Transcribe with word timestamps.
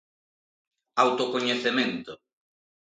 Autocoñecemento. 1.03 2.11